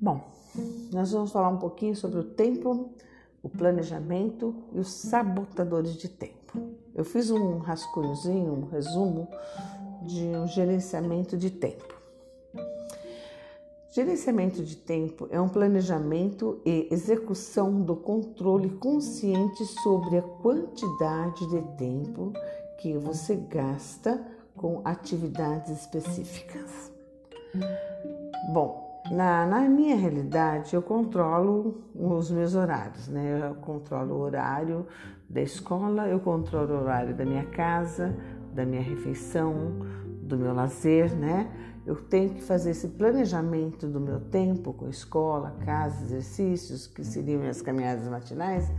[0.00, 0.22] Bom,
[0.90, 2.88] nós vamos falar um pouquinho sobre o tempo,
[3.42, 6.58] o planejamento e os sabotadores de tempo.
[6.94, 9.28] Eu fiz um rascunhozinho, um resumo
[10.02, 11.94] de um gerenciamento de tempo.
[13.92, 21.60] Gerenciamento de tempo é um planejamento e execução do controle consciente sobre a quantidade de
[21.76, 22.32] tempo
[22.80, 24.26] que você gasta
[24.56, 26.90] com atividades específicas.
[28.54, 33.48] Bom, na, na, minha realidade, eu controlo os meus horários, né?
[33.48, 34.86] Eu controlo o horário
[35.28, 38.14] da escola, eu controlo o horário da minha casa,
[38.52, 39.72] da minha refeição,
[40.22, 41.50] do meu lazer, né?
[41.86, 47.40] Eu tenho que fazer esse planejamento do meu tempo com escola, casa, exercícios, que seriam
[47.40, 48.70] minhas caminhadas matinais,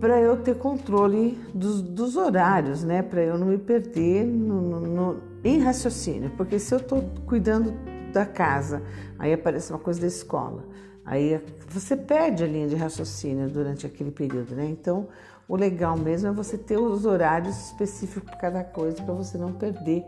[0.00, 3.02] para eu ter controle dos, dos horários, né?
[3.02, 7.72] Para eu não me perder no, no, no, em raciocínio, porque se eu estou cuidando
[8.12, 8.82] da casa,
[9.18, 10.64] aí aparece uma coisa da escola,
[11.04, 14.66] aí você perde a linha de raciocínio durante aquele período, né?
[14.66, 15.08] Então,
[15.48, 19.52] o legal mesmo é você ter os horários específicos para cada coisa para você não
[19.52, 20.04] perder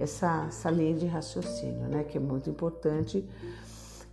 [0.00, 2.04] essa, essa linha de raciocínio, né?
[2.04, 3.24] Que é muito importante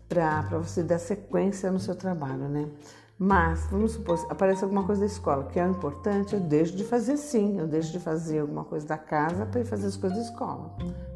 [0.07, 2.69] para você dar sequência no seu trabalho, né?
[3.17, 7.15] Mas, vamos supor, aparece alguma coisa da escola que é importante, eu deixo de fazer
[7.15, 10.23] sim, eu deixo de fazer alguma coisa da casa para ir fazer as coisas da
[10.25, 10.75] escola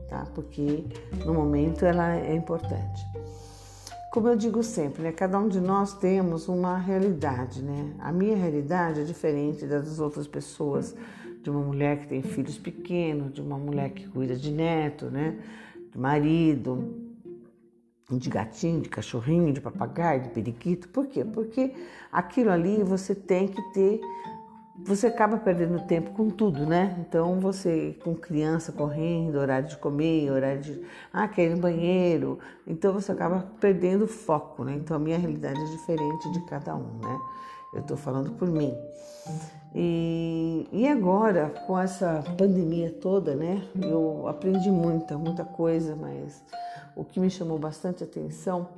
[0.10, 0.26] tá?
[0.34, 0.84] Porque
[1.26, 3.06] no momento ela é importante.
[4.12, 5.12] Como eu digo sempre, né?
[5.12, 7.94] Cada um de nós temos uma realidade, né?
[8.00, 10.96] A minha realidade é diferente das outras pessoas,
[11.44, 15.38] de uma mulher que tem filhos pequenos, de uma mulher que cuida de neto, né?
[15.92, 17.10] De marido,
[18.12, 20.90] de gatinho, de cachorrinho, de papagaio, de periquito.
[20.90, 21.24] Por quê?
[21.24, 21.74] Porque
[22.12, 24.02] aquilo ali você tem que ter
[24.86, 26.96] você acaba perdendo tempo com tudo, né?
[27.00, 30.82] Então você com criança correndo, horário de comer, horário de
[31.14, 34.74] ah, quer ir no banheiro, então você acaba perdendo foco, né?
[34.74, 37.20] Então a minha realidade é diferente de cada um, né?
[37.74, 38.76] Eu estou falando por mim.
[39.76, 43.64] E, e agora, com essa pandemia toda, né?
[43.82, 46.44] Eu aprendi muita, muita coisa, mas
[46.96, 48.70] o que me chamou bastante atenção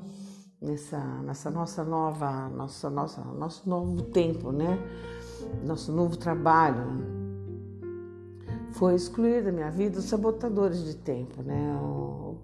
[0.61, 4.77] nessa, nessa nossa nova, nossa, nossa, nosso novo tempo, né?
[5.63, 7.11] Nosso novo trabalho
[8.71, 11.77] foi excluir da minha vida os sabotadores de tempo, né?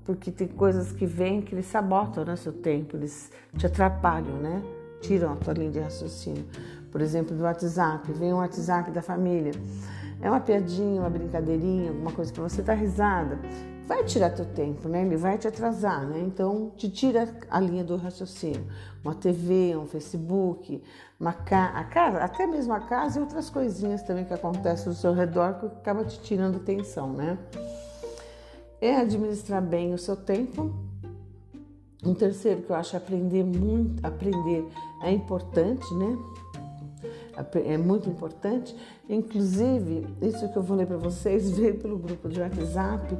[0.05, 4.61] Porque tem coisas que vêm que eles sabotam né, seu tempo, eles te atrapalham, né?
[5.01, 6.45] Tiram a tua linha de raciocínio.
[6.91, 9.51] Por exemplo, do WhatsApp, vem um WhatsApp da família.
[10.21, 13.39] É uma piadinha, uma brincadeirinha, alguma coisa para você dar risada
[13.87, 15.01] vai tirar teu tempo, né?
[15.01, 16.19] Ele vai te atrasar, né?
[16.19, 18.67] Então te tira a linha do raciocínio.
[19.01, 20.83] Uma TV, um Facebook,
[21.17, 24.93] uma ca a casa, até mesmo a casa e outras coisinhas também que acontecem ao
[24.93, 27.37] seu redor que acaba te tirando atenção, né?
[28.81, 30.75] É administrar bem o seu tempo.
[32.03, 34.67] Um terceiro que eu acho aprender muito, aprender
[35.01, 36.17] é importante, né?
[37.65, 38.75] É muito importante.
[39.07, 43.17] Inclusive, isso que eu vou ler para vocês veio pelo grupo de WhatsApp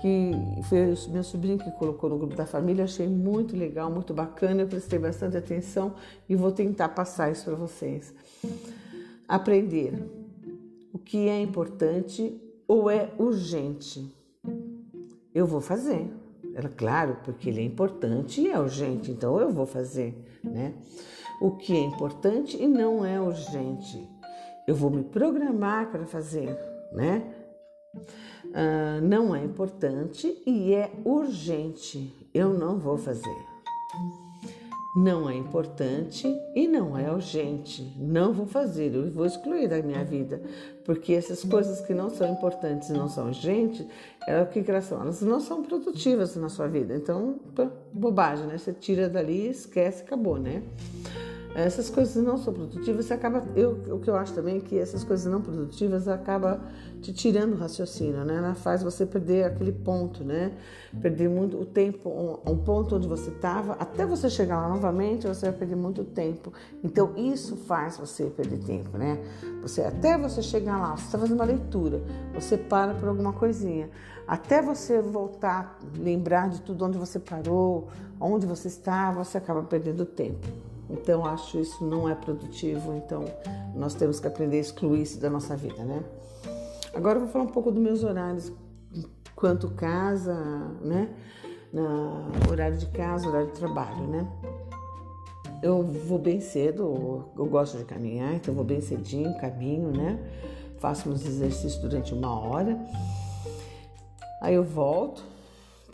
[0.00, 0.32] que
[0.68, 4.62] foi o meu sobrinho que colocou no grupo da família, achei muito legal, muito bacana,
[4.62, 5.94] eu prestei bastante atenção
[6.28, 8.14] e vou tentar passar isso para vocês.
[9.28, 9.92] Aprender
[10.92, 14.14] o que é importante ou é urgente.
[15.34, 16.10] Eu vou fazer.
[16.54, 20.72] Era claro, porque ele é importante e é urgente, então eu vou fazer, né?
[21.40, 24.08] O que é importante e não é urgente.
[24.66, 26.56] Eu vou me programar para fazer,
[26.92, 27.22] né?
[28.50, 32.12] Uh, não é importante e é urgente.
[32.32, 33.36] Eu não vou fazer.
[34.96, 37.82] Não é importante e não é urgente.
[37.98, 40.40] Não vou fazer, eu vou excluir da minha vida.
[40.86, 43.86] Porque essas coisas que não são importantes e não são urgentes,
[44.26, 45.02] é o que elas são?
[45.02, 46.96] Elas não são produtivas na sua vida.
[46.96, 47.38] Então,
[47.92, 48.56] bobagem, né?
[48.56, 50.62] Você tira dali, esquece, acabou, né?
[51.64, 53.42] Essas coisas não são produtivas, você acaba.
[53.56, 56.60] Eu, o que eu acho também é que essas coisas não produtivas acaba
[57.00, 58.36] te tirando o raciocínio, né?
[58.36, 60.52] Ela faz você perder aquele ponto, né?
[61.00, 65.26] Perder muito o tempo, um, um ponto onde você estava, até você chegar lá novamente,
[65.26, 66.52] você vai perder muito tempo.
[66.84, 69.18] Então isso faz você perder tempo, né?
[69.62, 72.02] Você até você chegar lá, você está fazendo uma leitura,
[72.34, 73.88] você para por alguma coisinha,
[74.28, 77.88] até você voltar, lembrar de tudo onde você parou,
[78.20, 80.75] onde você estava, você acaba perdendo tempo.
[80.88, 83.24] Então acho isso não é produtivo, então
[83.74, 86.02] nós temos que aprender a excluir isso da nossa vida, né?
[86.94, 88.52] Agora eu vou falar um pouco dos meus horários
[89.34, 90.34] quanto casa,
[90.80, 91.10] né?
[91.72, 94.26] Na horário de casa, horário de trabalho, né?
[95.62, 100.18] Eu vou bem cedo, eu gosto de caminhar, então vou bem cedinho, caminho, né?
[100.78, 102.78] Faço meus exercícios durante uma hora.
[104.40, 105.22] Aí eu volto,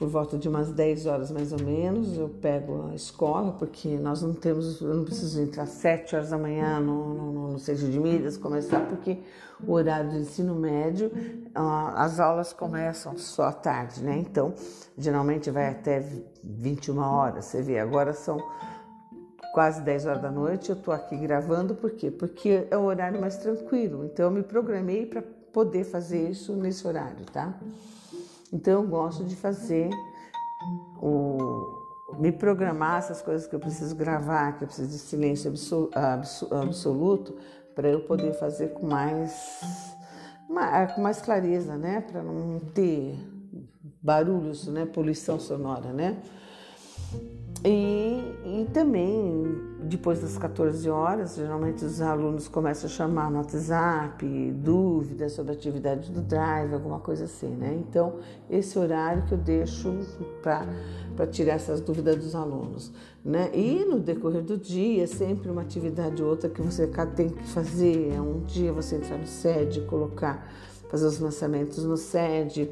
[0.02, 4.20] por volta de umas 10 horas mais ou menos, eu pego a escola, porque nós
[4.20, 7.88] não temos, eu não preciso entrar às 7 horas da manhã no, no, no centro
[7.88, 9.18] de mídias, começar, porque
[9.64, 11.08] o horário do ensino médio,
[11.54, 14.18] as aulas começam só à tarde, né?
[14.18, 14.52] Então,
[14.98, 16.04] geralmente vai até
[16.42, 18.44] 21 horas, você vê, agora são
[19.54, 22.10] quase 10 horas da noite, eu tô aqui gravando, por quê?
[22.10, 25.22] Porque é o horário mais tranquilo, então eu me programei para
[25.52, 27.56] poder fazer isso nesse horário, tá?
[28.52, 29.90] Então eu gosto de fazer
[31.00, 31.80] o
[32.18, 35.52] me programar essas coisas que eu preciso gravar, que eu preciso de silêncio
[36.50, 37.34] absoluto,
[37.74, 39.96] para eu poder fazer com mais,
[40.94, 42.02] com mais clareza, né?
[42.02, 43.18] Para não ter
[44.02, 44.84] barulhos, né?
[44.84, 46.18] Poluição sonora, né?
[47.64, 54.26] E, e também, depois das 14 horas, geralmente os alunos começam a chamar no WhatsApp,
[54.56, 57.72] dúvidas sobre a atividade do Drive, alguma coisa assim, né?
[57.72, 58.16] Então,
[58.50, 59.94] esse horário que eu deixo
[60.42, 62.92] para tirar essas dúvidas dos alunos,
[63.24, 63.48] né?
[63.54, 68.20] E no decorrer do dia, sempre uma atividade ou outra que você tem que fazer.
[68.20, 70.50] Um dia você entrar no SED, colocar,
[70.90, 72.68] fazer os lançamentos no SED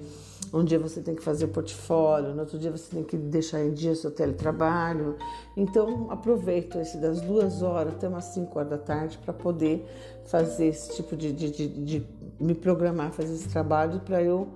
[0.52, 3.72] um dia você tem que fazer portfólio, no outro dia você tem que deixar em
[3.72, 5.16] dia seu teletrabalho.
[5.56, 9.86] Então, aproveito esse das duas horas até umas 5 horas da tarde para poder
[10.26, 12.06] fazer esse tipo de, de, de, de
[12.40, 14.48] me programar, fazer esse trabalho para eu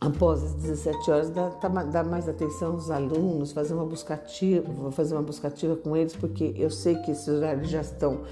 [0.00, 5.22] após as 17 horas, tá dar, mais atenção aos alunos, fazer uma buscativa, fazer uma
[5.22, 8.22] buscativa com eles, porque eu sei que esses horários já estão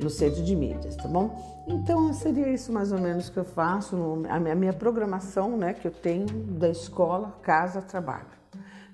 [0.00, 1.64] no centro de mídias, tá bom?
[1.66, 3.96] Então seria isso mais ou menos que eu faço,
[4.28, 8.26] a minha, programação, né, que eu tenho da escola, casa, trabalho,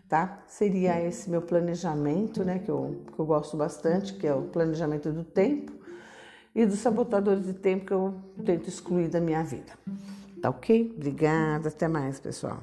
[0.09, 0.41] tá?
[0.47, 5.13] Seria esse meu planejamento, né, que eu, que eu gosto bastante, que é o planejamento
[5.13, 5.73] do tempo
[6.55, 8.15] e dos sabotadores de tempo que eu
[8.45, 9.73] tento excluir da minha vida.
[10.41, 10.93] Tá ok?
[10.97, 12.63] Obrigada, até mais, pessoal.